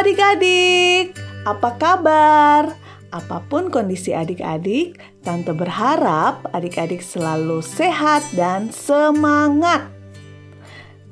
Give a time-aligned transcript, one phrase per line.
[0.00, 1.12] adik-adik,
[1.44, 2.72] apa kabar?
[3.12, 9.84] Apa pun kondisi adik-adik, Tante berharap adik-adik selalu sehat dan semangat.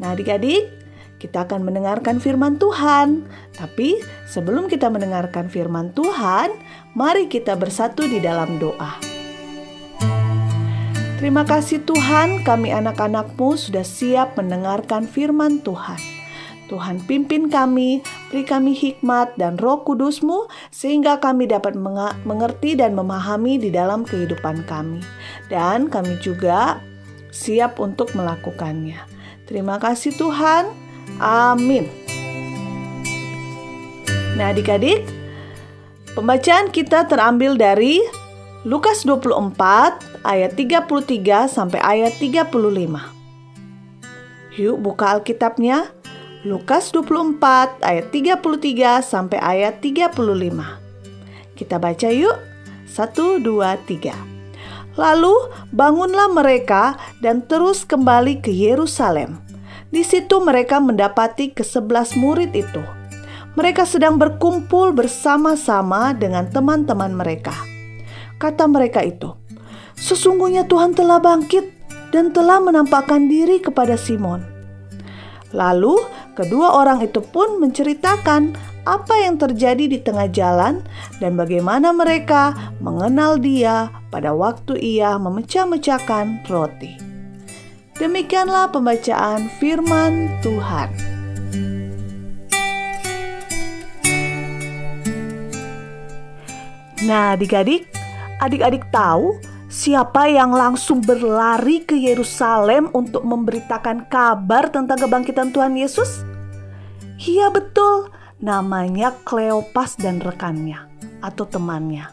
[0.01, 0.73] Nah, adik-adik,
[1.21, 3.29] kita akan mendengarkan firman Tuhan.
[3.53, 6.57] Tapi sebelum kita mendengarkan firman Tuhan,
[6.97, 8.97] mari kita bersatu di dalam doa.
[11.21, 16.01] Terima kasih Tuhan, kami anak-anakmu sudah siap mendengarkan firman Tuhan.
[16.69, 21.73] Tuhan pimpin kami, beri kami hikmat dan roh kudusmu sehingga kami dapat
[22.23, 25.01] mengerti dan memahami di dalam kehidupan kami.
[25.49, 26.77] Dan kami juga
[27.33, 29.01] siap untuk melakukannya.
[29.49, 30.69] Terima kasih Tuhan.
[31.25, 31.89] Amin.
[34.37, 35.09] Nah adik-adik,
[36.13, 38.05] pembacaan kita terambil dari
[38.69, 42.53] Lukas 24 ayat 33 sampai ayat 35.
[44.59, 45.98] Yuk buka Alkitabnya
[46.47, 50.15] Lukas 24 ayat 33 sampai ayat 35.
[51.59, 52.39] Kita baca yuk.
[52.87, 54.15] 1 2 3.
[54.95, 55.35] Lalu
[55.75, 59.43] bangunlah mereka dan terus kembali ke Yerusalem.
[59.91, 62.87] Di situ mereka mendapati kesebelas murid itu.
[63.59, 67.55] Mereka sedang berkumpul bersama-sama dengan teman-teman mereka.
[68.39, 69.35] Kata mereka itu,
[69.99, 71.67] "Sesungguhnya Tuhan telah bangkit
[72.15, 74.58] dan telah menampakkan diri kepada Simon."
[75.57, 75.97] Lalu,
[76.37, 78.53] kedua orang itu pun menceritakan
[78.85, 80.81] apa yang terjadi di tengah jalan
[81.21, 86.97] dan bagaimana mereka mengenal Dia pada waktu Ia memecah-mecahkan roti.
[87.97, 90.89] Demikianlah pembacaan Firman Tuhan.
[97.09, 97.89] Nah, adik-adik,
[98.43, 106.25] adik-adik tahu Siapa yang langsung berlari ke Yerusalem untuk memberitakan kabar tentang kebangkitan Tuhan Yesus?
[107.21, 108.09] Iya betul,
[108.41, 110.89] namanya Kleopas dan rekannya
[111.21, 112.09] atau temannya.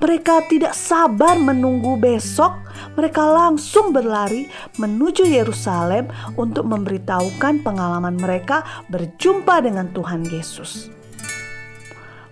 [0.00, 2.56] Mereka tidak sabar menunggu besok.
[2.96, 4.48] Mereka langsung berlari
[4.80, 6.08] menuju Yerusalem
[6.40, 10.88] untuk memberitahukan pengalaman mereka berjumpa dengan Tuhan Yesus.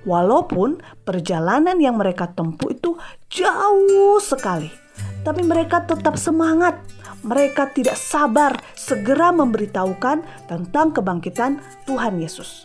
[0.07, 2.95] Walaupun perjalanan yang mereka tempuh itu
[3.37, 4.73] jauh sekali,
[5.21, 6.81] tapi mereka tetap semangat.
[7.27, 12.65] Mereka tidak sabar segera memberitahukan tentang kebangkitan Tuhan Yesus.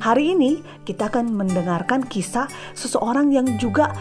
[0.00, 3.92] Hari ini kita akan mendengarkan kisah seseorang yang juga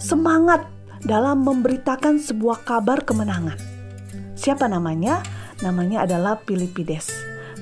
[0.00, 0.64] semangat
[1.04, 3.56] dalam memberitakan sebuah kabar kemenangan.
[4.36, 5.20] Siapa namanya?
[5.60, 7.12] Namanya adalah Filipides.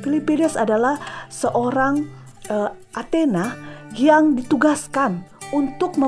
[0.02, 0.98] Filipides adalah
[1.30, 2.06] seorang
[2.50, 3.54] uh, Athena
[3.94, 5.98] yang ditugaskan untuk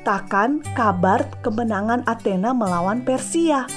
[0.00, 3.68] memberitakan kabar kemenangan Athena melawan Persia.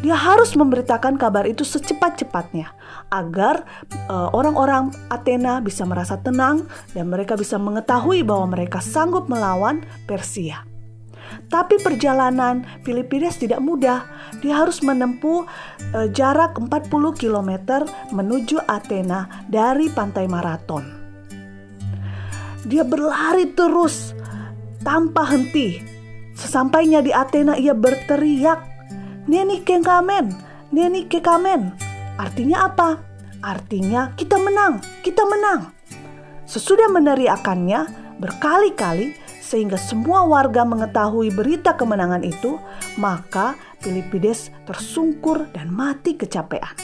[0.00, 2.72] Dia harus memberitakan kabar itu secepat-cepatnya
[3.12, 3.68] agar
[4.08, 6.64] uh, orang-orang Athena bisa merasa tenang
[6.96, 10.64] dan mereka bisa mengetahui bahwa mereka sanggup melawan Persia.
[11.52, 14.08] Tapi perjalanan Filipides tidak mudah.
[14.40, 15.44] Dia harus menempuh
[16.00, 16.88] uh, jarak 40
[17.20, 20.96] km menuju Athena dari pantai Maraton.
[22.64, 24.16] Dia berlari terus
[24.80, 25.80] tanpa henti.
[26.32, 28.64] Sesampainya di Athena ia berteriak,
[29.28, 30.32] Neni kekamen,
[30.72, 31.76] Neni kekamen.
[32.16, 32.98] Artinya apa?
[33.40, 35.72] Artinya kita menang, kita menang.
[36.44, 37.86] Sesudah meneriakannya
[38.20, 42.60] berkali-kali sehingga semua warga mengetahui berita kemenangan itu,
[43.00, 46.76] maka Filipides tersungkur dan mati kecapean.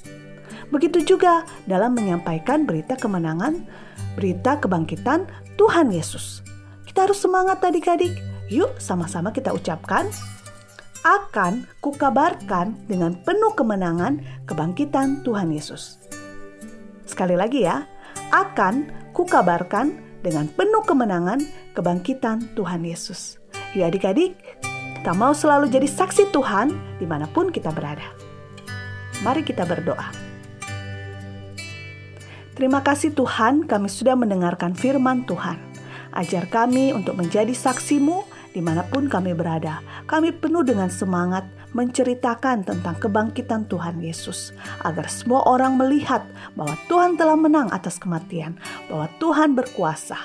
[0.72, 3.68] Begitu juga dalam menyampaikan berita kemenangan,
[4.16, 5.28] berita kebangkitan
[5.60, 6.40] Tuhan Yesus.
[6.88, 8.16] Kita harus semangat adik-adik.
[8.48, 10.08] Yuk sama-sama kita ucapkan,
[11.04, 16.00] akan kukabarkan dengan penuh kemenangan kebangkitan Tuhan Yesus.
[17.04, 17.84] Sekali lagi ya,
[18.32, 19.92] akan kukabarkan
[20.24, 21.44] dengan penuh kemenangan
[21.76, 23.36] kebangkitan Tuhan Yesus.
[23.76, 24.40] Yuk adik-adik,
[25.00, 28.08] kita mau selalu jadi saksi Tuhan di mana pun kita berada.
[29.20, 30.31] Mari kita berdoa.
[32.52, 35.56] Terima kasih Tuhan kami sudah mendengarkan firman Tuhan.
[36.12, 42.68] Ajar kami untuk menjadi saksimu di mana pun kami berada, kami penuh dengan semangat menceritakan
[42.68, 44.52] tentang kebangkitan Tuhan Yesus,
[44.84, 46.20] agar semua orang melihat
[46.52, 48.60] bahwa Tuhan telah menang atas kematian,
[48.92, 50.20] bahwa Tuhan berkuasa.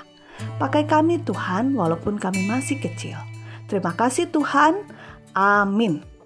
[0.59, 3.15] Pakai kami, Tuhan, walaupun kami masih kecil.
[3.71, 4.83] Terima kasih, Tuhan.
[5.31, 6.16] Amin.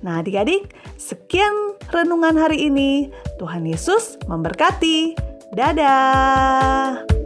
[0.00, 3.12] Nah, adik-adik, sekian renungan hari ini.
[3.36, 5.12] Tuhan Yesus memberkati.
[5.52, 7.19] Dadah.